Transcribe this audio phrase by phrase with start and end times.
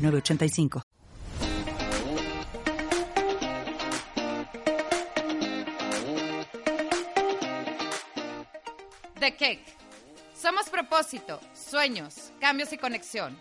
[0.00, 0.82] 985.
[9.20, 9.64] The Cake.
[10.34, 13.36] Somos propósito, sueños, cambios y conexión.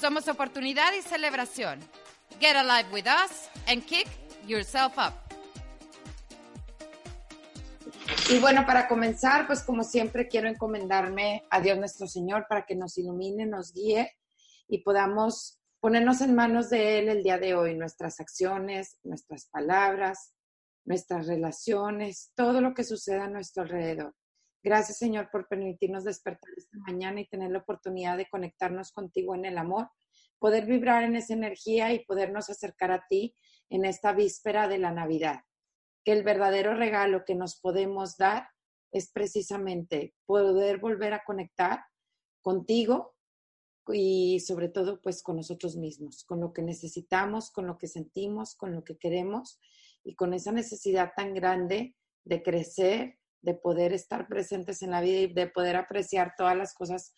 [0.00, 1.80] Somos oportunidad y celebración.
[2.40, 4.06] Get alive with us and kick
[4.46, 5.12] yourself up.
[8.30, 12.74] Y bueno, para comenzar, pues como siempre quiero encomendarme a Dios nuestro Señor para que
[12.74, 14.16] nos ilumine, nos guíe
[14.68, 20.32] y podamos ponernos en manos de Él el día de hoy, nuestras acciones, nuestras palabras,
[20.86, 24.14] nuestras relaciones, todo lo que suceda a nuestro alrededor.
[24.62, 29.44] Gracias, Señor, por permitirnos despertar esta mañana y tener la oportunidad de conectarnos contigo en
[29.44, 29.90] el amor,
[30.38, 33.36] poder vibrar en esa energía y podernos acercar a ti
[33.68, 35.40] en esta víspera de la Navidad.
[36.02, 38.48] Que el verdadero regalo que nos podemos dar
[38.90, 41.84] es precisamente poder volver a conectar
[42.40, 43.13] contigo
[43.92, 48.54] y sobre todo pues con nosotros mismos, con lo que necesitamos, con lo que sentimos,
[48.54, 49.60] con lo que queremos
[50.02, 55.20] y con esa necesidad tan grande de crecer, de poder estar presentes en la vida
[55.20, 57.12] y de poder apreciar todas las cosas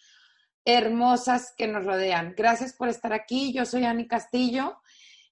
[0.65, 2.35] hermosas que nos rodean.
[2.37, 3.53] Gracias por estar aquí.
[3.53, 4.79] Yo soy Ani Castillo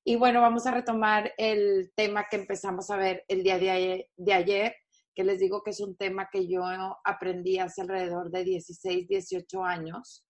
[0.05, 4.77] y bueno, vamos a retomar el tema que empezamos a ver el día de ayer,
[5.15, 6.63] que les digo que es un tema que yo
[7.05, 10.24] aprendí hace alrededor de 16, 18 años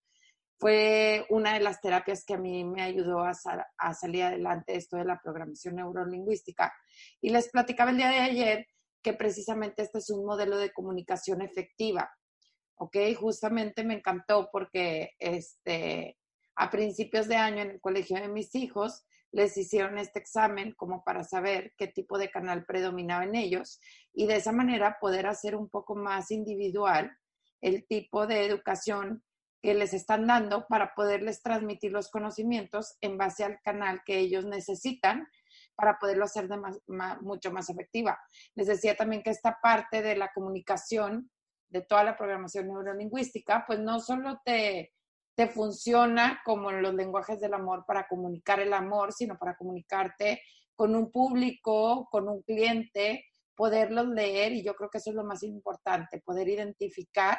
[0.65, 5.05] fue una de las terapias que a mí me ayudó a, salir adelante esto de
[5.05, 6.73] la programación neurolingüística.
[7.21, 8.67] Y les platicaba el día de ayer
[9.03, 12.11] que precisamente este es un modelo de comunicación efectiva.
[12.77, 12.97] ¿Ok?
[13.15, 16.17] Justamente me encantó porque este,
[16.57, 21.05] a principios de año en el colegio de mis hijos les hicieron este examen como
[21.05, 23.81] para saber qué tipo de canal predominaba en ellos
[24.15, 27.15] y de esa manera poder hacer un poco más individual
[27.61, 29.23] el tipo de educación
[29.65, 34.45] que les están dando para poderles transmitir los conocimientos en base al canal que ellos
[34.45, 35.27] necesitan
[35.75, 36.59] para poderlo hacer de
[37.23, 38.21] mucho más efectiva.
[38.55, 41.31] Les decía también que esta parte de la comunicación,
[41.71, 44.93] de toda la programación neurolingüística, pues no solo te,
[45.35, 50.43] te funciona como en los lenguajes del amor para comunicar el amor, sino para comunicarte
[50.77, 53.25] con un público, con un cliente,
[53.57, 57.39] poderlos leer, y yo creo que eso es lo más importante, poder identificar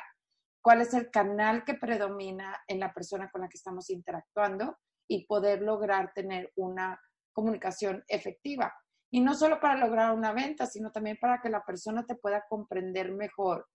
[0.65, 4.75] cuál es el canal que predomina en la persona con la que estamos interactuando
[5.07, 6.99] y poder lograr tener una
[7.33, 8.73] comunicación efectiva.
[9.11, 12.45] Y no solo para lograr una venta, sino también para que la persona te pueda
[12.49, 13.67] comprender mejor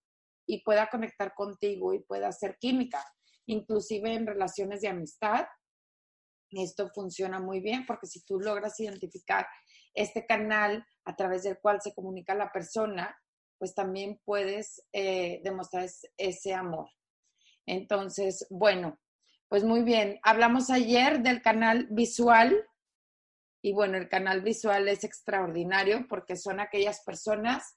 [0.44, 3.04] y pueda conectar contigo y pueda hacer química,
[3.46, 5.46] inclusive en relaciones de amistad.
[6.50, 9.46] Esto funciona muy bien porque si tú logras identificar
[9.94, 13.16] este canal a través del cual se comunica la persona,
[13.60, 16.88] pues también puedes eh, demostrar ese amor.
[17.66, 18.98] Entonces, bueno,
[19.48, 20.19] pues muy bien.
[20.22, 22.66] Hablamos ayer del canal visual
[23.60, 27.76] y bueno, el canal visual es extraordinario porque son aquellas personas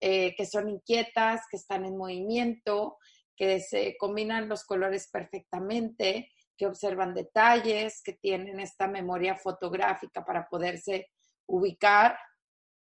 [0.00, 2.96] eh, que son inquietas, que están en movimiento,
[3.36, 10.48] que se combinan los colores perfectamente, que observan detalles, que tienen esta memoria fotográfica para
[10.48, 11.10] poderse
[11.46, 12.18] ubicar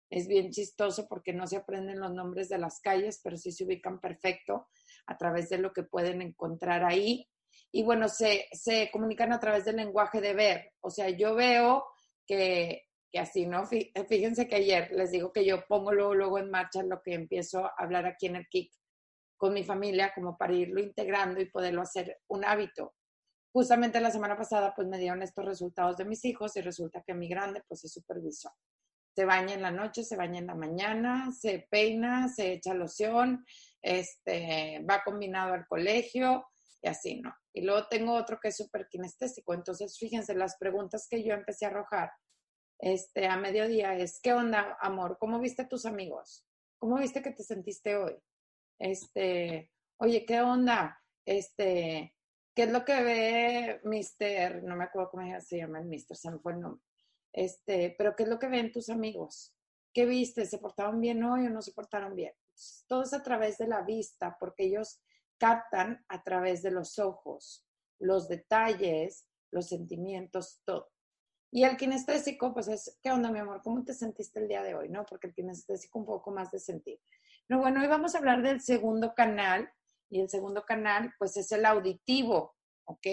[0.09, 3.65] es bien chistoso porque no se aprenden los nombres de las calles, pero sí se
[3.65, 4.67] ubican perfecto
[5.05, 7.27] a través de lo que pueden encontrar ahí.
[7.71, 10.71] Y bueno, se, se comunican a través del lenguaje de ver.
[10.81, 11.85] O sea, yo veo
[12.25, 13.65] que, que así, ¿no?
[13.65, 17.65] Fíjense que ayer les digo que yo pongo luego, luego en marcha lo que empiezo
[17.65, 18.71] a hablar aquí en el KIC
[19.35, 22.95] con mi familia como para irlo integrando y poderlo hacer un hábito.
[23.51, 27.13] Justamente la semana pasada pues me dieron estos resultados de mis hijos y resulta que
[27.13, 28.51] mi grande pues es supervisor
[29.17, 33.43] se baña en la noche, se baña en la mañana, se peina, se echa loción,
[33.81, 36.45] este, va combinado al colegio
[36.83, 37.33] y así, ¿no?
[37.51, 39.55] Y luego tengo otro que es súper kinestésico.
[39.55, 42.11] Entonces, fíjense, las preguntas que yo empecé a arrojar
[42.77, 45.17] este, a mediodía es, ¿qué onda, amor?
[45.19, 46.45] ¿Cómo viste a tus amigos?
[46.77, 48.15] ¿Cómo viste que te sentiste hoy?
[48.77, 51.01] Este, oye, ¿qué onda?
[51.25, 52.13] Este,
[52.53, 54.63] ¿qué es lo que ve Mister?
[54.63, 56.83] No me acuerdo cómo se llama el Mister, se me fue el nombre.
[57.33, 59.53] Este, pero ¿qué es lo que ven tus amigos?
[59.93, 60.45] ¿Qué viste?
[60.45, 62.33] ¿Se portaron bien hoy o no se portaron bien?
[62.87, 64.99] Todo es a través de la vista, porque ellos
[65.37, 67.65] captan a través de los ojos,
[67.99, 70.89] los detalles, los sentimientos, todo.
[71.51, 73.61] Y el kinestésico, pues es, ¿qué onda, mi amor?
[73.63, 74.89] ¿Cómo te sentiste el día de hoy?
[74.89, 75.05] ¿No?
[75.05, 76.99] Porque el kinestésico un poco más de sentir.
[77.47, 79.71] Pero bueno, hoy vamos a hablar del segundo canal
[80.09, 83.07] y el segundo canal, pues es el auditivo, ¿ok?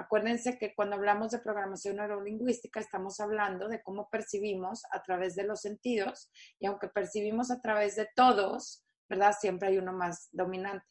[0.00, 5.44] Acuérdense que cuando hablamos de programación neurolingüística estamos hablando de cómo percibimos a través de
[5.44, 9.34] los sentidos y aunque percibimos a través de todos, ¿verdad?
[9.38, 10.86] Siempre hay uno más dominante.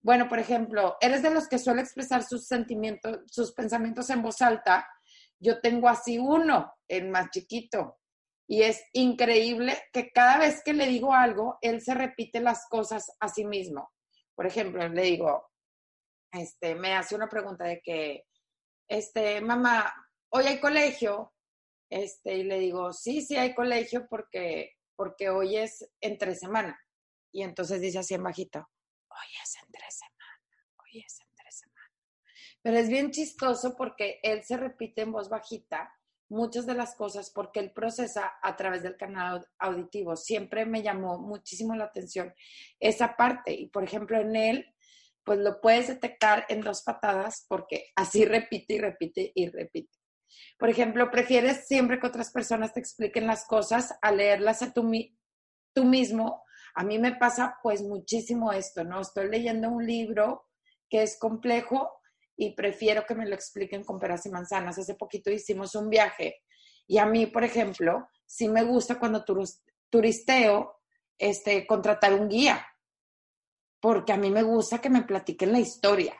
[0.00, 4.40] Bueno, por ejemplo, eres de los que suele expresar sus sentimientos, sus pensamientos en voz
[4.40, 4.88] alta.
[5.38, 7.98] Yo tengo así uno, el más chiquito,
[8.46, 13.04] y es increíble que cada vez que le digo algo, él se repite las cosas
[13.20, 13.90] a sí mismo.
[14.34, 15.50] Por ejemplo, le digo,
[16.38, 18.26] este, me hace una pregunta de que,
[18.88, 19.92] este, mamá,
[20.30, 21.32] hoy hay colegio,
[21.90, 26.78] este, y le digo, sí, sí hay colegio porque, porque hoy es entre semana.
[27.32, 28.58] Y entonces dice así en bajito,
[29.08, 30.40] hoy es entre semana,
[30.78, 31.90] hoy es entre semana.
[32.62, 35.92] Pero es bien chistoso porque él se repite en voz bajita
[36.28, 40.16] muchas de las cosas porque él procesa a través del canal auditivo.
[40.16, 42.34] Siempre me llamó muchísimo la atención
[42.80, 43.52] esa parte.
[43.52, 44.73] Y por ejemplo, en él,
[45.24, 49.98] pues lo puedes detectar en dos patadas porque así repite y repite y repite.
[50.58, 54.90] Por ejemplo, prefieres siempre que otras personas te expliquen las cosas a leerlas a tú,
[55.72, 56.44] tú mismo.
[56.74, 59.00] A mí me pasa pues muchísimo esto, ¿no?
[59.00, 60.48] Estoy leyendo un libro
[60.88, 61.90] que es complejo
[62.36, 64.78] y prefiero que me lo expliquen con peras y manzanas.
[64.78, 66.42] Hace poquito hicimos un viaje
[66.86, 69.24] y a mí, por ejemplo, sí me gusta cuando
[69.90, 70.80] turisteo
[71.18, 72.66] este, contratar un guía,
[73.84, 76.16] porque a mí me gusta que me platiquen la historia.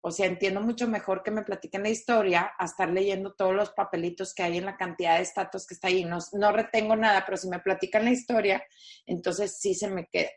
[0.00, 3.70] O sea, entiendo mucho mejor que me platiquen la historia a estar leyendo todos los
[3.70, 6.04] papelitos que hay en la cantidad de estatus que está ahí.
[6.04, 8.64] No, no retengo nada, pero si me platican la historia,
[9.06, 10.30] entonces sí se me queda.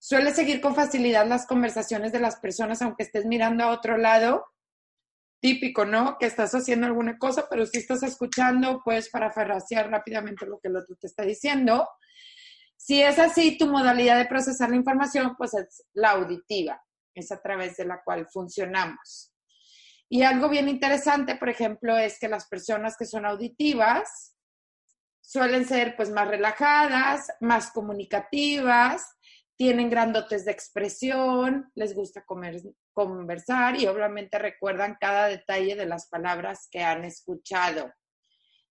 [0.00, 4.44] Suele seguir con facilidad las conversaciones de las personas, aunque estés mirando a otro lado
[5.40, 6.18] típico, ¿no?
[6.18, 10.78] Que estás haciendo alguna cosa, pero si estás escuchando, puedes parafrasear rápidamente lo que el
[10.78, 11.88] otro te está diciendo.
[12.80, 16.80] Si es así, tu modalidad de procesar la información, pues es la auditiva,
[17.12, 19.34] es a través de la cual funcionamos.
[20.08, 24.36] Y algo bien interesante, por ejemplo, es que las personas que son auditivas
[25.20, 29.04] suelen ser pues más relajadas, más comunicativas,
[29.56, 32.62] tienen grandotes de expresión, les gusta comer,
[32.94, 37.92] conversar y obviamente recuerdan cada detalle de las palabras que han escuchado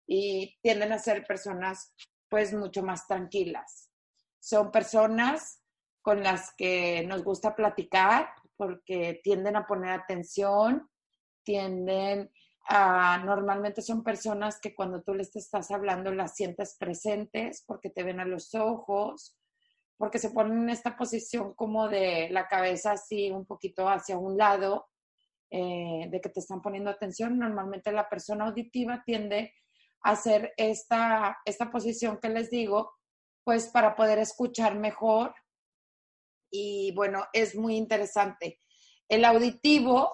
[0.08, 1.94] y tienden a ser personas
[2.30, 3.87] pues mucho más tranquilas.
[4.48, 5.62] Son personas
[6.02, 10.90] con las que nos gusta platicar porque tienden a poner atención,
[11.44, 12.32] tienden
[12.70, 18.04] a, normalmente son personas que cuando tú les estás hablando las sientes presentes porque te
[18.04, 19.38] ven a los ojos,
[19.98, 24.38] porque se ponen en esta posición como de la cabeza así un poquito hacia un
[24.38, 24.88] lado,
[25.50, 27.38] eh, de que te están poniendo atención.
[27.38, 29.54] Normalmente la persona auditiva tiende
[30.04, 32.94] a hacer esta, esta posición que les digo,
[33.48, 35.34] pues para poder escuchar mejor.
[36.52, 38.60] Y bueno, es muy interesante.
[39.08, 40.12] El auditivo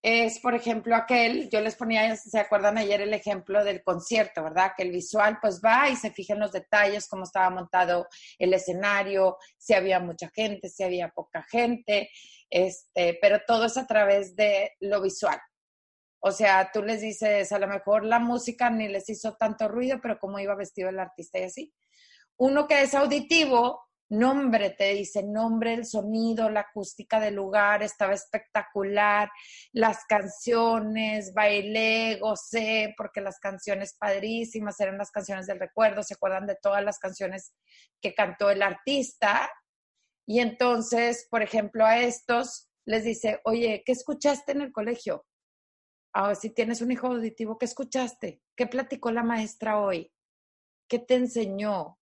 [0.00, 4.74] es, por ejemplo, aquel, yo les ponía, se acuerdan ayer el ejemplo del concierto, ¿verdad?
[4.76, 8.06] Que el visual pues va y se fija en los detalles, cómo estaba montado
[8.38, 12.10] el escenario, si había mucha gente, si había poca gente,
[12.48, 15.40] este, pero todo es a través de lo visual.
[16.20, 19.98] O sea, tú les dices, a lo mejor la música ni les hizo tanto ruido,
[20.00, 21.74] pero cómo iba vestido el artista y así.
[22.40, 28.14] Uno que es auditivo, nombre, te dice nombre, el sonido, la acústica del lugar, estaba
[28.14, 29.28] espectacular,
[29.72, 36.46] las canciones, bailé, gocé, porque las canciones padrísimas eran las canciones del recuerdo, se acuerdan
[36.46, 37.52] de todas las canciones
[38.00, 39.50] que cantó el artista.
[40.26, 45.26] Y entonces, por ejemplo, a estos les dice, oye, ¿qué escuchaste en el colegio?
[46.14, 48.42] Ahora, si tienes un hijo auditivo, ¿qué escuchaste?
[48.56, 50.12] ¿Qué platicó la maestra hoy?
[50.88, 51.97] ¿Qué te enseñó?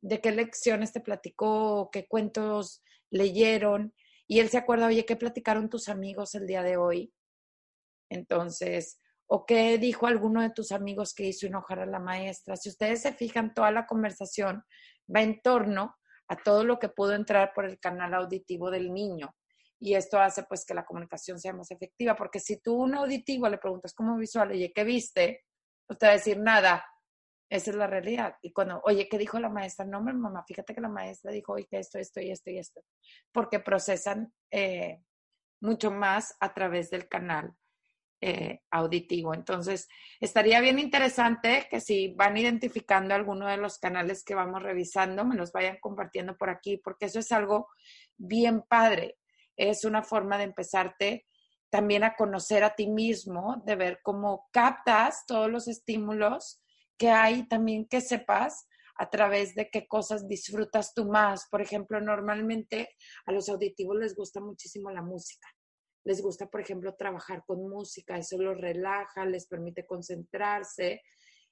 [0.00, 3.94] De qué lecciones te platicó, qué cuentos leyeron,
[4.26, 7.12] y él se acuerda, oye, ¿qué platicaron tus amigos el día de hoy?
[8.10, 12.56] Entonces, o qué dijo alguno de tus amigos que hizo enojar a la maestra.
[12.56, 14.62] Si ustedes se fijan, toda la conversación
[15.14, 15.96] va en torno
[16.28, 19.34] a todo lo que pudo entrar por el canal auditivo del niño.
[19.80, 23.48] Y esto hace pues que la comunicación sea más efectiva, porque si tú un auditivo
[23.48, 25.44] le preguntas cómo visual, oye, ¿qué viste?
[25.88, 26.84] Usted va a decir nada,
[27.48, 28.36] esa es la realidad.
[28.42, 29.86] Y cuando, oye, ¿qué dijo la maestra?
[29.86, 32.82] No, mamá, fíjate que la maestra dijo, oye, esto, esto y esto y esto.
[33.32, 35.00] Porque procesan eh,
[35.60, 37.54] mucho más a través del canal
[38.20, 39.32] eh, auditivo.
[39.32, 39.88] Entonces,
[40.20, 45.36] estaría bien interesante que si van identificando alguno de los canales que vamos revisando, me
[45.36, 47.68] los vayan compartiendo por aquí, porque eso es algo
[48.16, 49.16] bien padre.
[49.56, 51.26] Es una forma de empezarte
[51.70, 56.60] también a conocer a ti mismo, de ver cómo captas todos los estímulos
[56.98, 61.48] que hay, también que sepas a través de qué cosas disfrutas tú más.
[61.50, 62.90] Por ejemplo, normalmente
[63.26, 65.48] a los auditivos les gusta muchísimo la música.
[66.04, 71.02] Les gusta, por ejemplo, trabajar con música, eso los relaja, les permite concentrarse.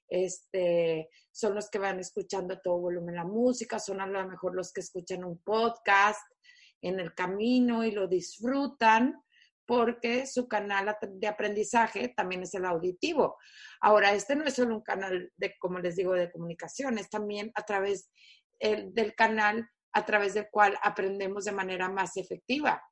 [0.09, 4.55] Este, son los que van escuchando a todo volumen la música, son a lo mejor
[4.55, 6.21] los que escuchan un podcast
[6.81, 9.21] en el camino y lo disfrutan
[9.67, 13.37] porque su canal de aprendizaje también es el auditivo.
[13.81, 17.51] Ahora, este no es solo un canal de, como les digo, de comunicación, es también
[17.53, 18.09] a través
[18.59, 22.83] del canal a través del cual aprendemos de manera más efectiva.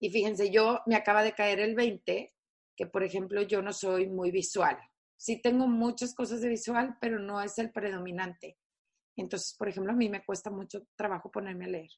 [0.00, 2.34] Y fíjense, yo me acaba de caer el 20,
[2.76, 4.78] que por ejemplo yo no soy muy visual.
[5.18, 8.58] Sí tengo muchas cosas de visual, pero no es el predominante.
[9.16, 11.90] Entonces, por ejemplo, a mí me cuesta mucho trabajo ponerme a leer,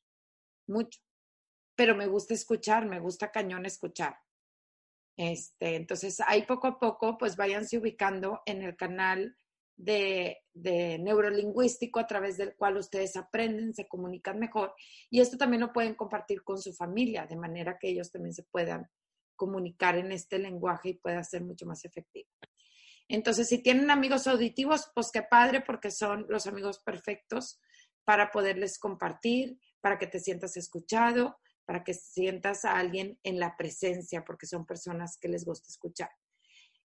[0.69, 1.01] mucho.
[1.79, 4.19] Pero me gusta escuchar, me gusta cañón escuchar.
[5.17, 9.37] Este, entonces, ahí poco a poco, pues váyanse ubicando en el canal
[9.77, 14.75] de, neurolingüístico a través del cual ustedes aprenden, se comunican mejor.
[15.09, 18.43] Y esto también lo pueden compartir con su familia, de manera que ellos también se
[18.43, 18.91] puedan
[19.37, 22.29] comunicar en este lenguaje y pueda ser mucho más efectivo.
[23.07, 27.61] Entonces, si tienen amigos auditivos, pues qué padre, porque son los amigos perfectos
[28.03, 31.39] para poderles compartir, para que te sientas escuchado,
[31.69, 36.09] para que sientas a alguien en la presencia, porque son personas que les gusta escuchar.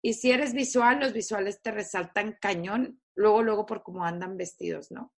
[0.00, 4.90] Y si eres visual, los visuales te resaltan cañón, luego, luego por cómo andan vestidos,
[4.90, 5.12] ¿no?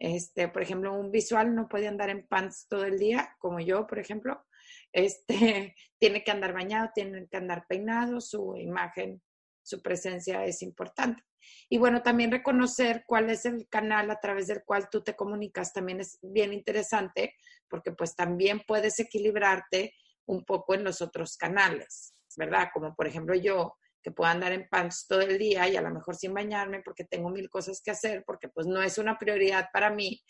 [0.00, 3.86] Este, por ejemplo, un visual no puede andar en pants todo el día, como yo,
[3.86, 4.44] por ejemplo.
[4.92, 9.22] Este, tiene que andar bañado, tiene que andar peinado, su imagen,
[9.70, 11.22] su presencia es importante.
[11.68, 15.72] Y bueno, también reconocer cuál es el canal a través del cual tú te comunicas
[15.72, 17.34] también es bien interesante,
[17.68, 19.94] porque pues también puedes equilibrarte
[20.26, 22.68] un poco en los otros canales, ¿verdad?
[22.74, 25.90] Como por ejemplo yo, que puedo andar en pants todo el día y a lo
[25.90, 29.68] mejor sin bañarme porque tengo mil cosas que hacer, porque pues no es una prioridad
[29.72, 30.22] para mí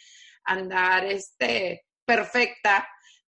[0.45, 2.87] andar este, perfecta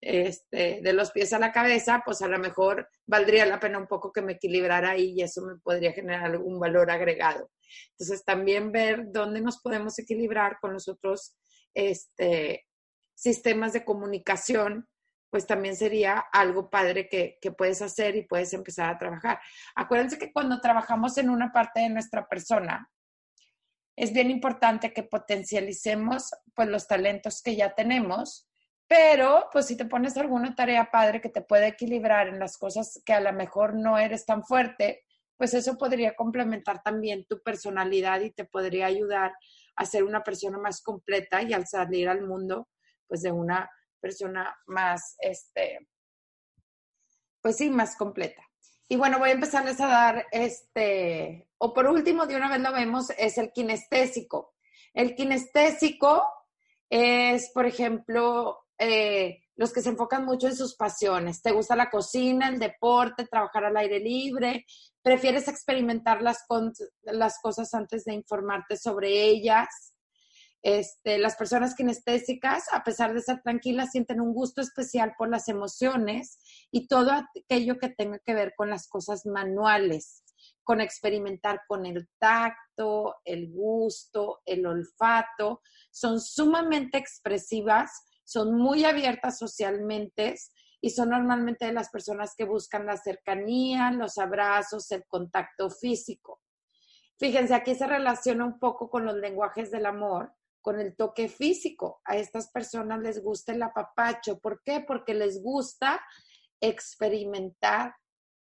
[0.07, 3.87] este, de los pies a la cabeza, pues a lo mejor valdría la pena un
[3.87, 7.49] poco que me equilibrara ahí y eso me podría generar algún valor agregado.
[7.91, 11.35] Entonces también ver dónde nos podemos equilibrar con los otros
[11.73, 12.67] este,
[13.15, 14.87] sistemas de comunicación
[15.31, 19.39] pues también sería algo padre que, puedes hacer y puedes empezar a trabajar.
[19.75, 22.89] Acuérdense que cuando trabajamos en una parte de nuestra persona,
[23.97, 28.47] es bien importante que potencialicemos pues los talentos que ya tenemos,
[28.87, 33.01] pero pues si te pones alguna tarea padre que te puede equilibrar en las cosas
[33.05, 35.03] que a lo mejor no eres tan fuerte,
[35.37, 39.33] pues eso podría complementar también tu personalidad y te podría ayudar
[39.75, 42.69] a ser una persona más completa y al salir al mundo
[43.07, 45.87] pues de una persona más, este,
[47.41, 48.43] pues sí, más completa.
[48.87, 52.71] Y bueno, voy a empezarles a dar, este, o por último, de una vez lo
[52.71, 54.53] vemos, es el kinestésico.
[54.93, 56.23] El kinestésico
[56.89, 61.41] es, por ejemplo, eh, los que se enfocan mucho en sus pasiones.
[61.41, 64.65] ¿Te gusta la cocina, el deporte, trabajar al aire libre?
[65.01, 66.45] ¿Prefieres experimentar las,
[67.03, 69.95] las cosas antes de informarte sobre ellas?
[70.65, 75.47] Este, las personas kinestésicas, a pesar de ser tranquilas, sienten un gusto especial por las
[75.47, 76.39] emociones
[76.71, 80.23] y todo aquello que tenga que ver con las cosas manuales,
[80.63, 85.61] con experimentar con el tacto, el gusto, el olfato.
[85.91, 87.91] Son sumamente expresivas,
[88.25, 90.35] son muy abiertas socialmente
[90.81, 96.41] y son normalmente las personas que buscan la cercanía, los abrazos, el contacto físico.
[97.17, 102.01] Fíjense, aquí se relaciona un poco con los lenguajes del amor, con el toque físico.
[102.03, 104.39] A estas personas les gusta el apapacho.
[104.39, 104.81] ¿Por qué?
[104.81, 106.03] Porque les gusta
[106.59, 107.95] experimentar,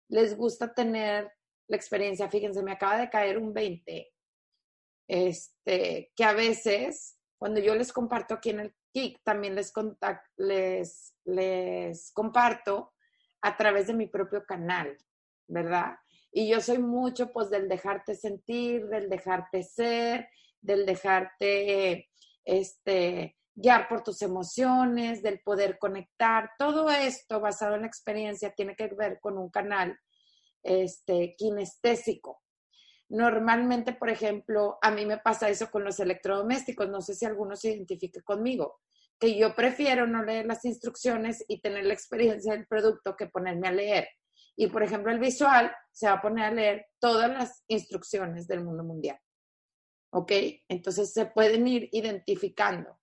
[0.08, 1.32] les gusta tener
[1.68, 2.30] la experiencia.
[2.30, 4.14] Fíjense, me acaba de caer un 20,
[5.08, 9.74] este, que a veces, cuando yo les comparto aquí en el KIC, también les,
[10.38, 12.94] les, les comparto
[13.42, 14.98] a través de mi propio canal,
[15.48, 15.98] ¿verdad?
[16.32, 20.30] Y yo soy mucho, pues, del dejarte sentir, del dejarte ser,
[20.62, 22.10] del dejarte
[22.46, 26.52] este, guiar por tus emociones, del poder conectar.
[26.58, 30.00] Todo esto basado en la experiencia tiene que ver con un canal
[30.62, 32.43] este, kinestésico.
[33.10, 36.90] Normalmente, por ejemplo, a mí me pasa eso con los electrodomésticos.
[36.90, 38.80] No sé si alguno se identifique conmigo,
[39.20, 43.68] que yo prefiero no leer las instrucciones y tener la experiencia del producto que ponerme
[43.68, 44.08] a leer.
[44.56, 48.64] Y, por ejemplo, el visual se va a poner a leer todas las instrucciones del
[48.64, 49.18] mundo mundial.
[50.14, 50.32] ¿ok?
[50.70, 53.00] Entonces se pueden ir identificando.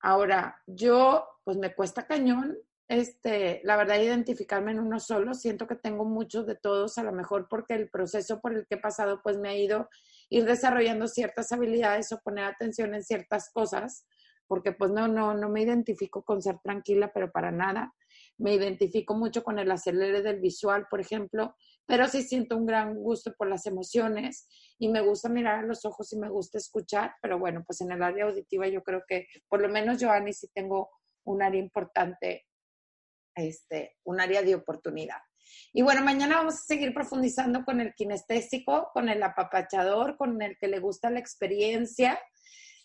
[0.00, 5.34] Ahora, yo, pues me cuesta cañón este, la verdad, identificarme en uno solo.
[5.34, 8.76] Siento que tengo muchos de todos, a lo mejor porque el proceso por el que
[8.76, 9.88] he pasado, pues me ha ido
[10.28, 14.06] ir desarrollando ciertas habilidades o poner atención en ciertas cosas,
[14.46, 17.94] porque pues no, no, no me identifico con ser tranquila, pero para nada.
[18.36, 22.94] Me identifico mucho con el acelere del visual, por ejemplo, pero sí siento un gran
[22.94, 24.48] gusto por las emociones
[24.78, 27.92] y me gusta mirar a los ojos y me gusta escuchar, pero bueno, pues en
[27.92, 30.90] el área auditiva yo creo que por lo menos yo, Ani, sí tengo
[31.24, 32.44] un área importante
[33.34, 35.18] este, un área de oportunidad.
[35.72, 40.56] Y bueno, mañana vamos a seguir profundizando con el kinestésico, con el apapachador, con el
[40.58, 42.18] que le gusta la experiencia.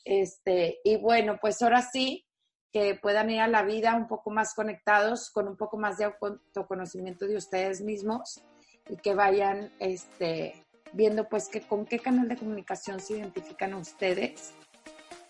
[0.03, 2.25] Este, y bueno, pues ahora sí,
[2.71, 6.05] que puedan ir a la vida un poco más conectados, con un poco más de
[6.05, 8.43] autoconocimiento de ustedes mismos
[8.87, 14.53] y que vayan este, viendo pues que, con qué canal de comunicación se identifican ustedes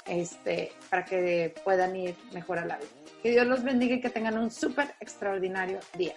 [0.10, 2.90] este, para que puedan ir mejor a la vida.
[3.22, 6.16] Que Dios los bendiga y que tengan un súper extraordinario día.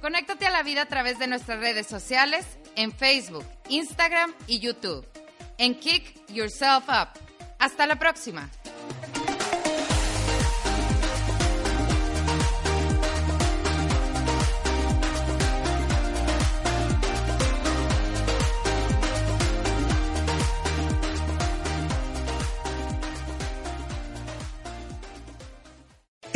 [0.00, 2.46] Conéctate a la vida a través de nuestras redes sociales
[2.76, 5.06] en Facebook, Instagram y YouTube.
[5.58, 7.08] En Kick Yourself Up.
[7.58, 8.48] Hasta la próxima.